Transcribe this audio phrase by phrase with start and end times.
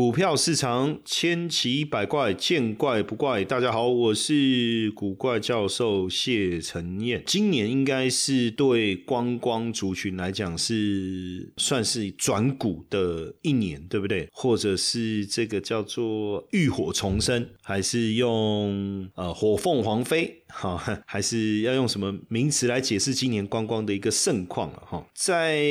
[0.00, 3.44] 股票市场千奇百怪，见怪不怪。
[3.44, 7.22] 大家好，我是古怪教授谢承彦。
[7.26, 14.26] 今年应该是对观光族群来讲是算是转股的一年，对不对？
[14.32, 20.39] 或者是这个叫做浴火重生，还是用呃火凤凰飞？
[20.52, 24.82] 好， 还是要用什么名词来解释今年观光的一个盛况了？
[24.86, 25.62] 哈，在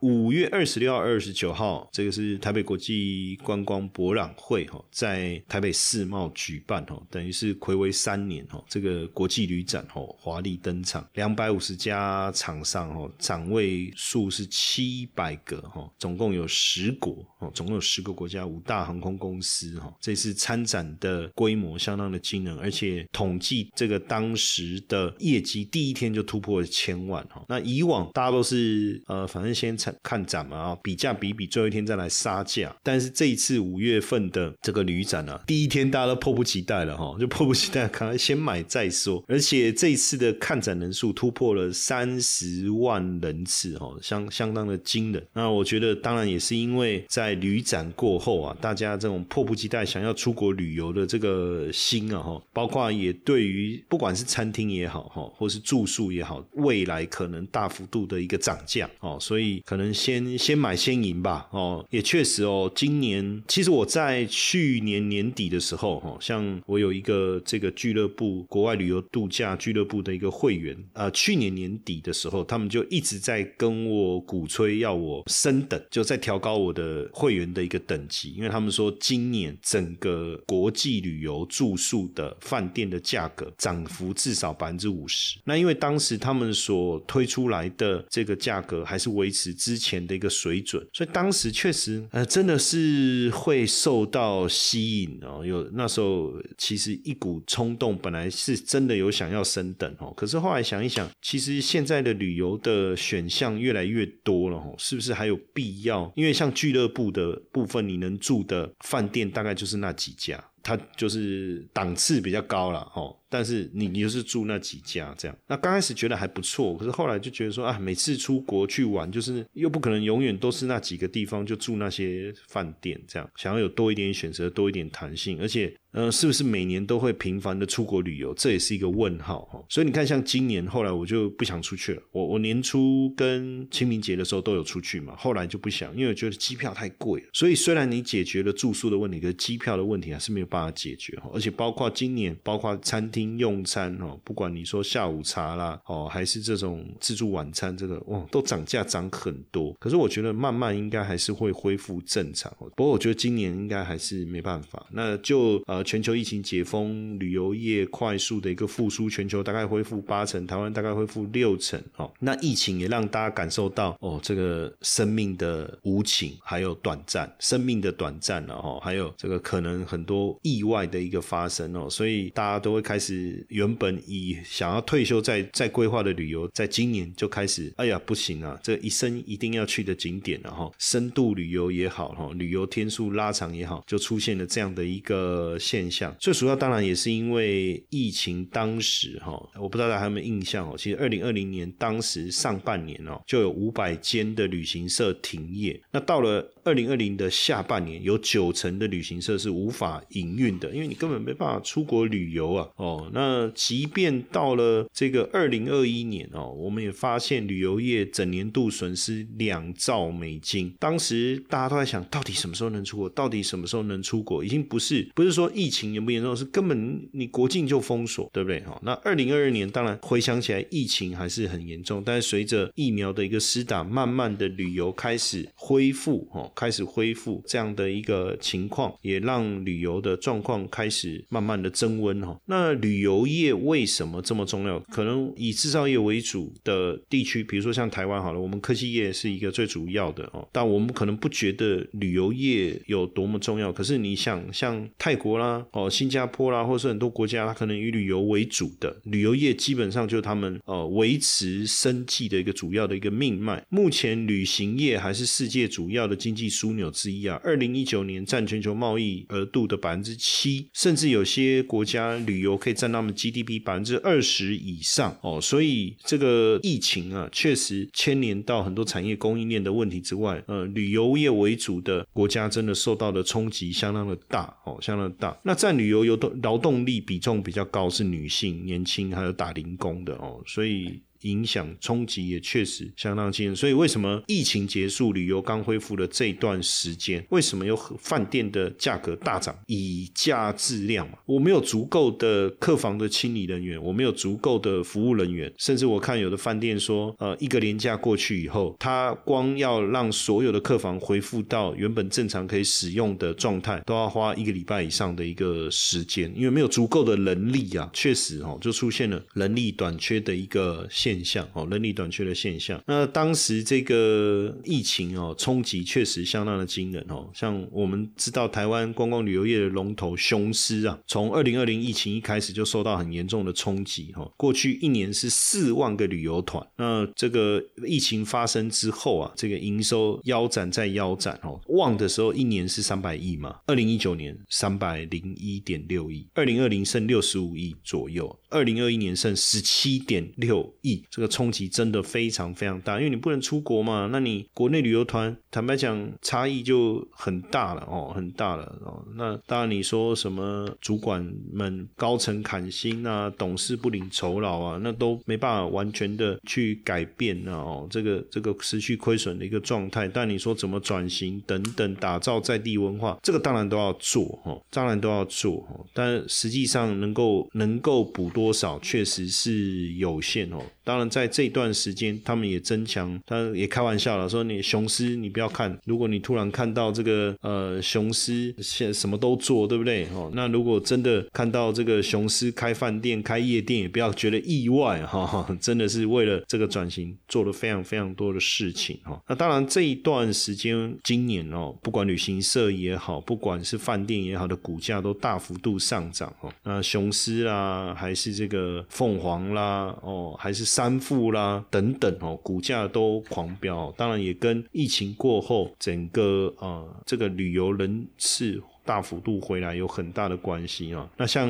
[0.00, 24.00] 五月二十六号、二十九号，这个是台北国际观光博览会哈，在台北世贸举办哈，等于是暌违三年哈，这个国际旅展哈华丽登场，两百五十家厂商哈，展位数是七百个哈，总共有十国哦，总共有十个国家五大航空公司哈，这次参展的规模相当的惊人，而且统计这个。
[24.12, 32.76] 当时的业绩第一天就突破了千万哈，那以往大家都是呃，反正先看看展嘛啊，比价比比，最后一天再来杀价。
[32.82, 39.24] 但是这一次五月份的这个旅展呢，第一天大家都迫不及待了哈， 就迫不及待，看先买再说。
[39.26, 45.26] 而且这一次的看展人数突破了三十万人次哈，相相当的惊人。
[45.32, 54.01] 那我觉得当然也是因为在旅展过后啊，大家这种迫不及待想要出国旅游的这个心啊哈，包括也对于不。
[54.02, 83.80] 不管是餐厅也好，哈，或是住宿也好，未来可能大幅度的一个涨价，哦，所以可能先先买先赢吧，哦，也确实哦，今年其实我在去年年底的时候，哈，像我有一个这个俱乐部国外旅游度假俱乐部的一个会员，呃，去年年底的时候，他们就一直在跟我鼓吹要我升等，就在调高我的会员的一个等级，因为他们说今年整个国际旅游住宿的饭店的价格涨。
[83.92, 85.38] 幅至少百分之五十。
[85.44, 95.44] 那因为当时他们所推出来的这个价格还是维持之前的一个水准，所以当时确实呃真的是会受到吸引哦。
[95.44, 100.12] 有那时候其实一股冲动，本来是真的有想要升等哦。
[100.16, 106.10] 可是后来想一想，其实现在的旅游的选项越来越多了哦，是不是还有必要？
[106.16, 110.42] 因为像俱乐部的部分，你能住的饭店大概就是那几家。
[110.64, 125.74] 它就是档次比较高了，哦，但是你你就是住那几家这样，那刚开始觉得还不错，可是后来就觉得说啊，每次出国去玩，就是又不可能永远都是那几个地方就住那些饭店这样，想要有多一点选择，多一点弹性，而且。
[125.92, 128.32] 呃，是不是每年都会频繁的出国旅游？
[128.32, 129.62] 这也是一个问号哈。
[129.68, 132.02] 所以你看，像今年后来我就不想出去了。
[132.12, 137.26] 我我年初跟清明节的时候都有出去嘛，后来就不想，因为我觉得机票太贵了。
[137.34, 141.30] 所以虽然你解决了住宿的问题，可是机票的问题还是没有办法解决哈。
[141.34, 149.72] 而且包括今年，包括餐厅用餐哦，不管你说下午茶啦哦，还是这种自助晚餐，这个哇都涨价涨很多。
[149.78, 152.52] 可是我觉得慢慢应该还是会恢复正常。
[152.74, 155.82] 不过我觉得今年应该还是没办法，那就呃。
[155.92, 161.78] 全球疫情解封，旅游业快速的一个复苏，全球大概恢复八成，台湾大概恢复六成。
[161.96, 173.11] 哦，那疫情也让大家感受到哦，这个生命的无情，还有短暂，生命的短暂了哈，还有这个可能很多意外的一个发生哦，所以大家都会开始
[173.48, 185.58] 原本以想要退休再再规划的旅游，在今年就开始，哎呀不行啊，这一生一定要去的景点了哈，深度旅游也好哈，旅游天数拉长也好，就出现了这样的一个。
[185.58, 190.74] 现象最主要当然也是因为疫情，当时哈，我不知道大家有没有印象哦。
[190.76, 195.80] 其实二零二零年当时上半年哦，就有五百间的旅行社停业。
[195.90, 202.68] 那到了二零二零的下半年，有九成的旅行社是无法营运的，因为你根本没办法出国旅游啊。
[202.76, 210.74] 哦，那即便到了这个二零二一年哦，我们也发现旅游业整年度损失两兆美金。
[210.78, 213.08] 当时大家都在想，到底什么时候能出国？
[213.10, 214.44] 到底什么时候能出国？
[214.44, 215.50] 已经不是不是说。
[215.54, 216.34] 疫情严不严重？
[216.34, 218.60] 是根本你国境就封锁，对不对？
[218.60, 222.02] 哈，那二零二二年当然回想起来，疫情还是很严重。
[222.04, 232.38] 但是随着疫苗的一个施打，慢慢的旅游开始恢复，哈，开始恢复这样的一个情况，也让旅游的状况开始慢慢的增温，哈。
[232.46, 234.78] 那旅游业为什么这么重要？
[234.90, 243.72] 可能以制造业为主的地区，比如说像台湾好了，我们科技业是一个最主要的哦，但我们可能不觉得旅游业有多么重要。
[243.72, 253.64] 可是你想，像泰国啦、哦新加坡啦，或是很多国家，它可能以旅游为主的旅游业，基本上就是他们呃维持生计的一个主要的一个命脉。
[253.68, 257.40] 目前旅行业还是世界主要的经济枢纽之一啊。
[257.42, 265.40] 二零一九年占全球贸易额度的百分之七，甚至有些国家旅游可以占他们 GDP 百分之二十以上哦。
[265.40, 275.36] 所以这个疫情啊，确实牵连到很多产业供应链的问题之外，呃，旅游业为主的国家真的受到的冲击相当的大哦，相当的大。
[275.42, 281.00] 那占旅游游动劳动力比重比较高是女性、年轻还有打零工的哦，所以。
[281.22, 289.56] 影响冲击也确实相当惊人，所以为什么疫情结束、旅游刚恢复的这段时间，为什么有饭店的价格大涨？
[289.66, 311.11] 以价质量嘛，我没有足够的客房的清理人员，我没有足够的服务人员，甚至我看有的饭店说，呃，一个年假过去以后，他光要让所有的客房恢复到原本正常可以使用的状态，都要花一个礼拜以上的一个时间，因为没有足够的人力啊，确实哦，就出现了人力短缺的一个现。
[311.12, 312.82] 现象哦，人力短缺的现象。
[312.86, 317.28] 那当时这个疫情哦，冲击确实相当的惊人哦。
[317.34, 324.30] 像我们知道，台湾观光旅游业的龙头雄狮啊，从二零二零疫情一开始就受到很严重的冲击哈。
[324.38, 331.60] 过去一年是四万个旅游团，那这个疫情发生之后啊，这个营收腰斩再腰斩哦。
[331.68, 341.02] 旺的时候一年是三百亿嘛，二零一九年三百零一点六亿，二零二零剩六十五亿左右，二零二一年剩十七点六亿。
[341.10, 349.04] 这个冲击真的非常非常大，因为你不能出国嘛，那你国内旅游团坦白讲差异就很大了哦，很大了哦。
[349.16, 351.22] 那当然你说什么主管
[351.52, 360.08] 们高层砍薪啊，董事不领酬劳啊，那都没办法完全的去改变啊哦，这个这个持续亏损的一个状态。
[360.08, 365.62] 但你说怎么转型等等，打造在地文化，这个当然都要做哈，当然都要做
[365.92, 370.60] 但实际上能够能够补多多少，确实是有限哦。
[370.84, 380.06] 当然，在这段时间，他们也增强，他也开玩笑了，说你雄狮，你不要看，如果你突然看到这个呃雄狮现什么都做，对不对？
[380.14, 389.22] 哦，那如果真的看到这个雄狮开饭店、开夜店，也不要觉得意外哈，真的是为了这个转型做了非常非常多的事情哈。
[389.28, 396.52] 那当然，这一段时间，今年哦，不管旅行社也好，不管是饭店也好的股价都大幅度上涨哦。
[396.64, 400.71] 那雄狮啦，还是这个凤凰啦，哦，还是。
[400.74, 411.06] 三富啦等等哦，股价都狂飙，当然也跟疫情过后整个呃这个旅游人次大幅度回来有很大的关系啊。
[411.18, 411.46] 那像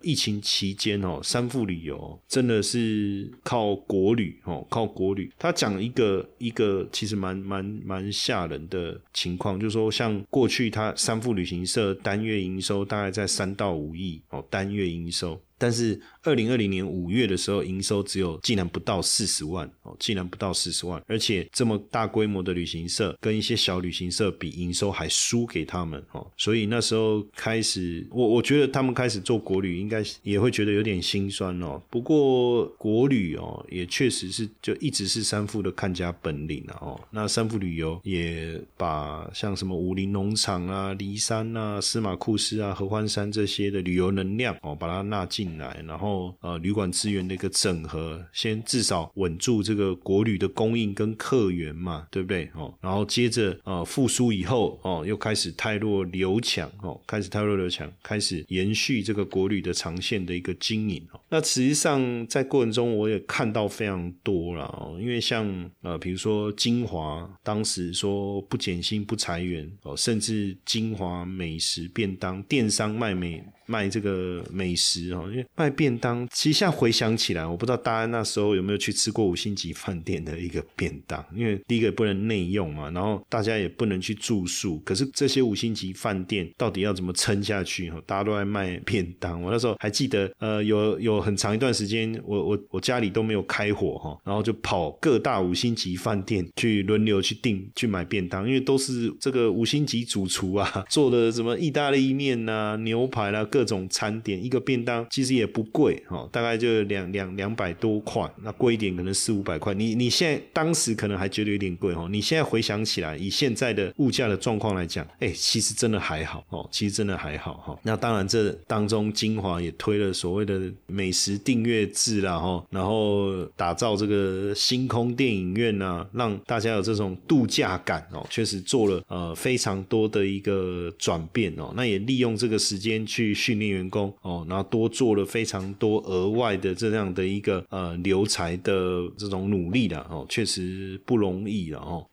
[0.00, 5.30] 疫情期间哦，三富旅游真的是靠国旅哦，靠国旅。
[5.38, 15.38] 他讲一个一个其实蛮蛮蛮吓人的情况，就是说像过去他三富旅行社单月营收大概在三到五亿哦，单月营收。
[15.56, 31.80] 但是二零二零年五月的时候，营收只有竟然不到四十万哦，竟然不到四十万，而且这么大规模的旅行社跟一些小旅行社比，营收还输给他们哦，所以那时候开始，我我觉得他们开始做国旅，应该也会觉得有点心酸哦。
[31.88, 37.00] 不过国旅哦，也确实是就一直是三富的看家本领啊哦。
[37.10, 45.43] 那三富旅游也把像什么武林农场啊、骊山啊、司马库斯啊、合欢山这些的旅游能量哦，把它纳进。
[45.44, 52.48] 进来，然后呃，旅馆资源的一个整合，先至少稳住这个国旅的供应跟客源嘛，对不对？
[52.54, 61.20] 哦，然后接着呃复苏以后哦，又开始泰弱流强哦，开始泰弱流强，开始延续这个国旅的长线的一个经营哦。
[61.28, 73.44] 那实际上在过程中我也看到非常多了哦，因为像呃，比如说金华当时说不减薪不裁员哦，甚至金华美食便当电商卖美。
[73.66, 84.78] 卖这个美食哦，卖便当，其实现在回想起来，我不知道大家那时候有没有去吃过五星级饭店的一个便当，因为第一个不能内用嘛，然后大家也不能去住宿。
[84.80, 87.90] 可是这些五星级饭店到底要怎么撑下去？
[87.90, 89.40] 哈，大家都在卖便当。
[89.42, 103.44] 我那时候还记得，呃，有有很长一段时间，我我我家里都没有开火哈，然后就跑各大五星级饭店去轮流去订去买便当，因为都是这个五星级主厨啊做的什么意大利面呐、牛排啦。
[103.44, 109.72] 各种餐点，一个便当其实也不贵哦，大概就两两两百多块，那贵一点可能四五百块。
[109.72, 117.78] 你你现在当时可能还觉得有点贵哦，你现在回想起来，以现在的物价的状况来讲，哎，其实真的还好哦，其实真的还好哈。
[117.82, 131.72] 那当然，这当中精华也推了所谓的美食订阅制啦哈，然后打造这个星空电影院呐，让大家有这种度假感哦，确实做了呃非常多的一个转变哦。
[131.74, 138.72] 那也利用这个时间去训练员工哦，然后多做了非常多额外的这样的一个呃留才的
[139.16, 142.06] 这种努力的哦，确实不容易了哦。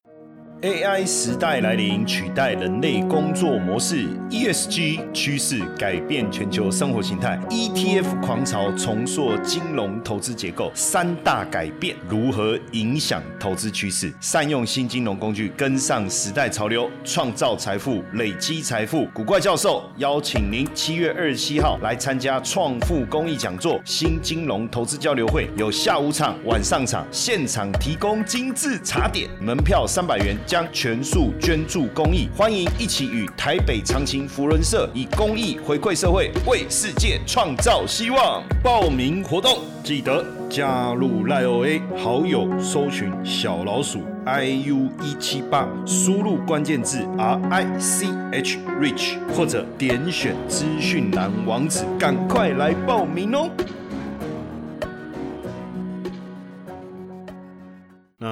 [0.62, 10.72] AI 时代来临，取代人类工作模式；ESG 趋势改变全球生活形态；ETF 狂潮重塑金融投资结构。
[10.76, 14.14] 三大改变如何影响投资趋势？
[14.22, 19.08] 善用新金融工具，跟上时代潮流，创造财富，累积财富。
[19.16, 30.38] 古怪教授邀请您七月二十七号来参加创富公益讲座——新金融投资交流会，有下午场、晚上场，现场提供精致茶点，门票三百元。
[30.52, 38.44] 将全数捐助公益，欢迎一起与台北长青福伦社以公益回馈社会，为世界创造希望。
[38.62, 53.50] 报名活动记得加入赖 OA 好友，搜寻小老鼠 iu 一七八，输入关键字 R I C H Rich，或者点选资讯栏网址，赶快来报名哦。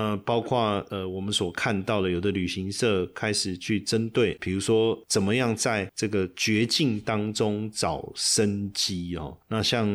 [0.10, 9.38] 那包括呃，我们所看到的，有的旅行社开始去针对，比如说怎么样在这个绝境当中找生机哦。
[9.48, 9.88] 那像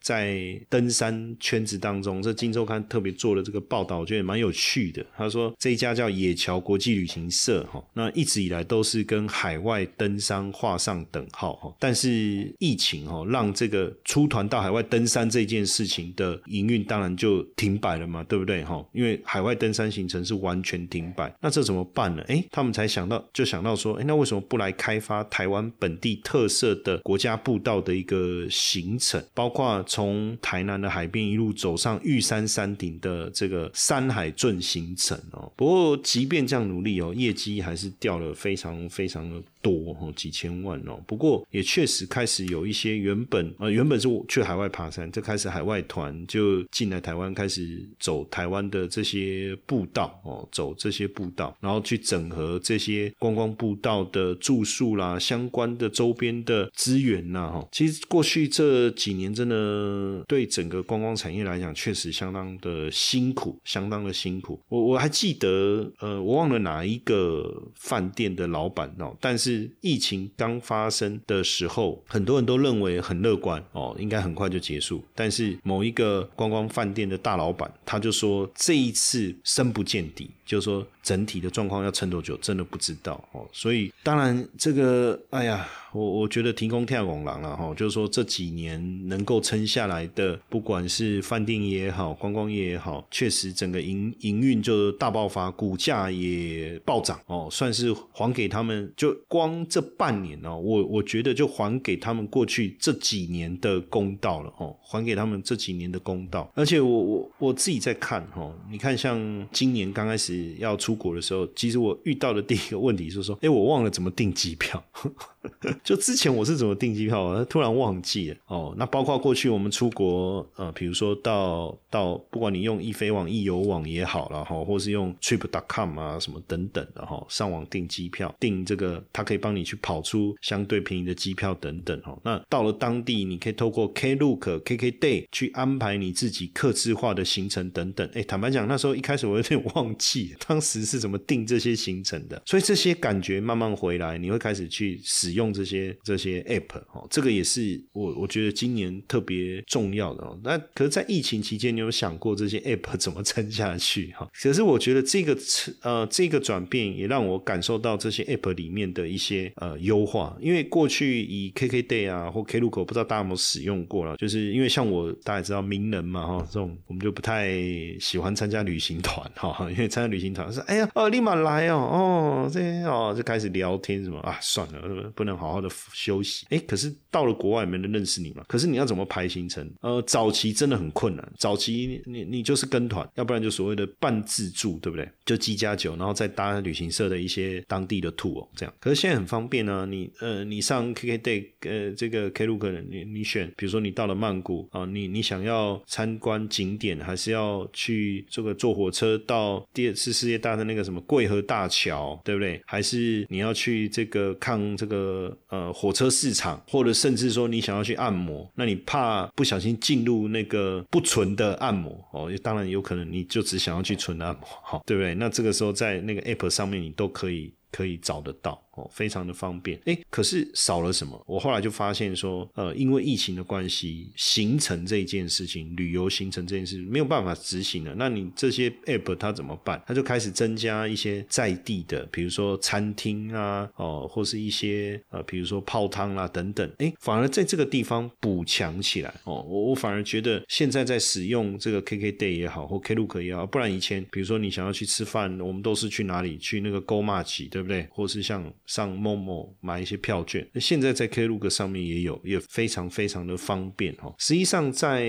[0.00, 5.04] 在登山圈子当中，这《金周刊》特别做了这个报道，我觉得也蛮有趣的。
[5.16, 18.86] 他说这一家叫野桥国际旅行社哈，那一直以来都是跟海外登山画上等号哈，但是疫情哈，让这个出团到海外登山这件事情的营运当然就停摆了嘛，对不对哈？
[18.92, 22.22] 因为海外登山行程是完全停摆，那这怎么办呢？
[22.28, 29.22] 哎，他们才想到，就想到说，哎，那为什么不来开发台湾本地特色的国家步道的一个行程？
[29.34, 35.50] 包括从台南的海边一路走上玉山山顶的这个山海圳行程哦。
[35.56, 39.42] 不过，即便这样努力哦，业绩还是掉了非常非常的。
[39.62, 40.96] 多哦，几千万哦。
[41.08, 57.68] 不过也确实开始有一些原本呃原本是去海外爬山，就开始海外团就进来台湾，开始走台湾的这些步道哦，走这些步道，然后去整合这些观光步道的住宿啦，相关的周边的资源呐哈。
[57.70, 64.60] 其实过去这几年真的对整个观光产业来讲，确实相当的辛苦，相当的辛苦。
[64.68, 69.70] 我我还记得呃，我忘了哪一个饭店的老板哦，但是。
[69.80, 75.04] 疫情刚发生的时候，很多人都认为很乐观哦，应该很快就结束。
[75.14, 83.46] 但是某一个观光饭店的大老板，他就说这一次深不见底，就是说整体的状况要撑多久，真的不知道哦。
[83.52, 85.68] 所以当然这个，哎呀。
[85.92, 98.92] 我我觉得提供跳拱廊了哈，就是说这几年能够撑下来的，不管是饭店也好，观光业也好，确实整个营营运就大爆发，股价也暴涨哦，算是还给他们。
[98.94, 106.52] 就光这半年哦，我我觉得就还给他们过去这几年的公道了哦，还给他们这几年的公道。
[106.54, 114.82] 而且我我我自己在看哈，你看像今年刚开始要出国的时候，其实我遇到的第一个问题是说， 哎，我忘了怎么订机票。
[115.84, 118.74] 就之前我是怎么订机票，突然忘记了哦。
[118.76, 132.18] 那包括过去我们出国，呃，比如说到到，不管你用易飞网、易游网也好了哈，或是用 Trip.com 啊什么等等的哈，上网订机票，订这个它可以帮你去跑出相对便宜的机票等等哈。
[132.24, 138.08] 那到了当地，你可以透过 Klook、KKday 去安排你自己客制化的行程等等。
[138.14, 145.96] 哎，坦白讲，那时候一开始我有点忘记当时是怎么定这些行程的，所以这些感觉慢慢回来，你会开始去使用这些。
[146.02, 150.38] 这些 app 哦，这个也是我我觉得今年特别重要的哦。
[150.44, 154.28] 那可是，在疫情期间，你有想过这些 app 怎么撑下去哈？
[154.40, 155.36] 可是我觉得这个
[155.82, 160.36] 呃这个转变也让我感受到这些 app 里面的一些呃优化。
[160.40, 164.16] 因为过去以 KKday 啊或 Klook，不知道大家有没有使用过了？
[164.16, 167.50] 就是因为像我大家知道名人嘛哈，这种我们就不太
[167.98, 174.38] 喜欢参加旅行团哈，因为参加旅旅行团说：“哎呀，哦，立马来哦，哦，这哦，就开始聊天什么啊？
[174.40, 176.46] 算了，不能好好的休息。
[176.48, 178.42] 哎，可是到了国外，没人认识你嘛。
[178.48, 179.70] 可是你要怎么排行程？
[179.82, 181.32] 呃，早期真的很困难。
[181.36, 185.06] 早期你你就是跟团，要不然就所谓的半自助，对不对？
[185.26, 188.74] 就机加酒，然后再搭旅行社的一些当地的 tour 这样。
[188.80, 202.62] 可是现在很方便啊，你呃，你上 KKday，呃，这个 Klook，你你选，比如说你到了曼谷啊，你你想要参观景点，还是要去这个坐火车到第二次是世界大的那个什么桂河大桥，对不对？
[202.64, 215.14] 还是你要去这个看这个呃火车市场，或者甚至说你想要去按摩，那你怕不小心进入那个不纯的按摩哦，当然有可能你就只想要去纯按摩，好，对不对？
[215.16, 218.62] 那这个时候在那个 app 上面你都可以可以找得到。
[218.76, 221.20] 哦，非常的方便，哎，可是少了什么？
[221.26, 227.94] 我后来就发现说，呃，因为疫情的关系，行程这件事情，旅游行程这件事情没有办法执行了。
[227.96, 229.82] 那你这些 app 它怎么办？
[229.86, 239.12] 它就开始增加一些在地的，比如说餐厅啊，哦，或是一些呃，比如说泡汤啦等等，哎，反而在这个地方补强起来。
[239.24, 246.36] 哦，我我反而觉得现在在使用这个 KKday 也好，或 Klook 也好，不然以前比如说你想要去吃饭，我们都是去哪里？
[246.36, 247.86] 去那个 Go March，对不对？
[247.90, 254.14] 或是像上某某买一些票券，那现在在 Klook 上面也有，也非常非常的方便哈。
[254.18, 255.06] 实际上，在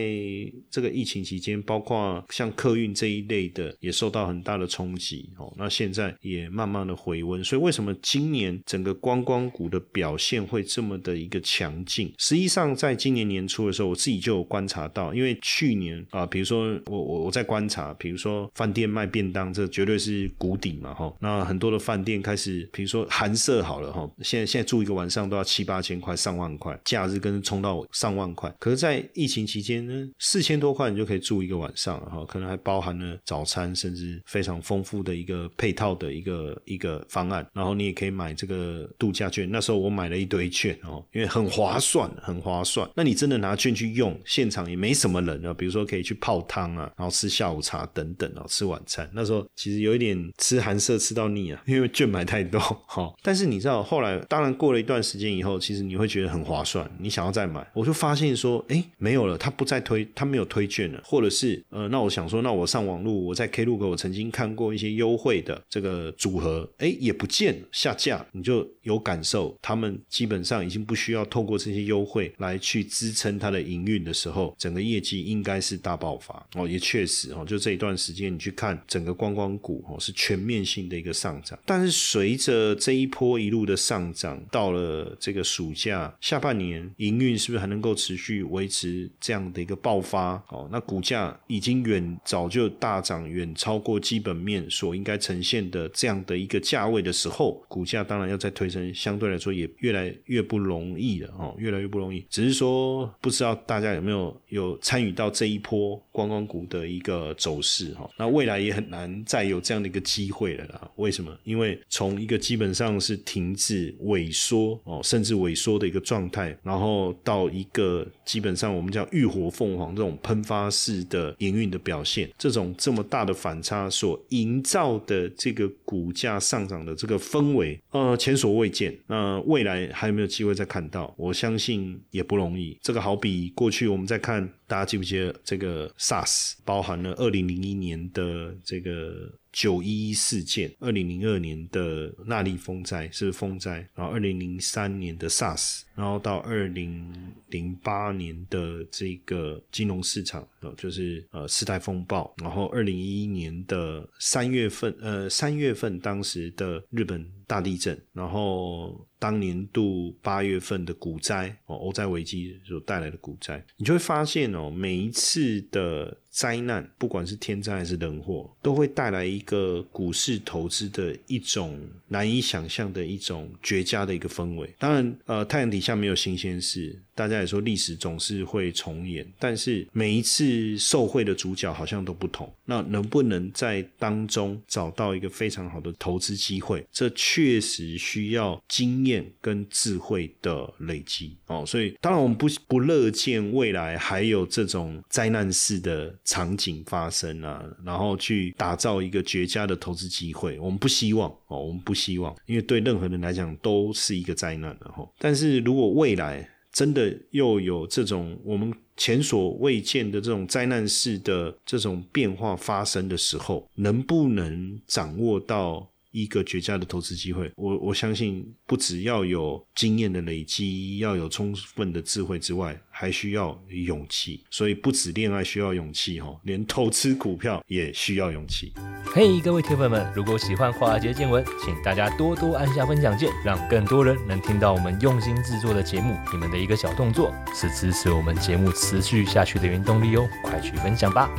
[0.70, 5.54] 这个疫情期间，包括像客运这一类的，也受到很大的冲击哦。
[5.58, 12.14] 那现在也慢慢的回温，所以为什么今年整个观光股的表现会这么的一个强劲？
[12.18, 21.12] 实际上，在今年年初的时候，我自己就有观察到，因为去年啊，比如说我我我在观察，比如说饭店卖便当，这绝对是谷底嘛哈。
[21.20, 23.92] 那很多的饭店开始，比如说韩式舍好了。
[23.94, 28.54] 哈，现在现在住一个晚上都要七八千块、上万块，假日跟冲到上万块。
[28.60, 37.48] 可是，在疫情期间呢，四千多块你就可以住一个晚上了哈，可能还包含了早餐，甚至非常丰富的一个配套的一个一个方案。
[37.54, 42.90] 然后你也可以买这个度假券，那时候我买了一堆券哦，因为很划算，很划算。
[42.96, 49.10] 那你真的拿券去用，现场也没什么人啊，比如说可以去泡汤啊，然后吃下午茶等等啊，吃晚餐。
[49.14, 53.14] 那时候其实有一点吃韩式吃到腻啊，因为券买太多哈。
[53.22, 53.84] 但是你知道。
[53.84, 57.66] 后来，当然过了一段时间以后，其实你会觉得很划算，你想要再买。
[57.74, 83.58] 我就发现说，哎，没有了，他不再推，他没有推荐了，或者是呃，那我想说，那我上网络，我在 Klook 我曾经看过一些优惠的这个组合，哎，也不见下架，你就有感受，他们基本上已经不需要透过这些优惠来去支撑它的营运的时候，整个业绩应该是大爆发哦，也确实哦，就这一段时间你去看整个观光股哦，是全面性的一个上涨，但是随着这一波波一路。
[83.68, 90.42] 的上涨到了这个暑假下半年，营运是不是还能够持续维持这样的一个爆发？
[90.48, 102.26] 哦，那股价已经远早就大涨，远超过基本面所应该呈现的这样的一个价位的时候，股价当然要再推升，相对来说也越来越不容易了哦，越来越不容易。
[102.30, 108.10] 只是说，不知道大家有没有有参与到这一波观光股的一个走势哈？
[108.18, 110.90] 那未来也很难再有这样的一个机会了啦。
[110.96, 111.38] 为什么？
[111.44, 113.58] 因为从一个基本上是停。
[113.58, 128.96] 是萎缩哦，甚至萎缩的一个状态，然后到一个基本上我们叫浴火凤凰这种喷发式的营运的表现，这种这么大的反差所营造的这个股价上涨的这个氛围，呃，前所未见。
[129.08, 131.12] 那未来还有没有机会再看到？
[131.18, 132.78] 我相信也不容易。
[132.82, 139.32] 这个好比过去我们在看，大家记不记得这个 SARS，包含了二零零一年的这个。
[139.54, 147.12] 九一一事件，二零零二年的纳利风灾是不是风灾，然后二零零三年的 SARS，然后到二零
[147.48, 166.16] 零八年的这个金融市场，呃，就是呃世代风暴，然后二零一一年的三月份，呃三月份当时的日本大地震，然后当年度八月份的股灾，哦欧债危机所带来的股灾，你就会发现哦，每一次的。
[166.38, 174.72] 灾难，不管是天灾还是人祸，都会带来一个股市投资的一种难以想象的一种绝佳的一个氛围。
[174.78, 177.02] 当然，呃，太阳底下没有新鲜事。
[177.16, 182.48] 大家也说历史总是会重演，但是每一次受贿的主角好像都不同。
[182.66, 186.86] 那能不能在当中找到一个非常好的投资机会？
[186.92, 191.64] 这确实需要经验跟智慧的累积哦。
[191.66, 200.60] 所以，当然我们不不乐见未来还有这种灾难式的场景发生啊，然后去打造一个绝佳的投资机会。
[200.60, 205.10] 我们不希望哦，我们不希望，因为对任何人来讲都是一个灾难的哈。
[205.18, 215.90] 但是如果未来，真的又有这种我们前所未见的这种灾难式的这种变化发生的时候，能不能掌握到？
[216.12, 224.44] 一个绝佳的投资机会，我我相信不只要有经验的累积，要有充分的智慧之外，还需要勇气。
[224.50, 228.74] 所以不止恋爱需要勇气哈，连投资股票也需要勇气。
[229.06, 236.18] 嘿，各位铁粉们，如果喜欢华尔街见闻，请大家多多按下分享键，让更多人能听到我们用心制作的节目。
[236.32, 241.30] 你们的一个小动作，是支持我们节目持续下去的原动力哦，快去分享吧。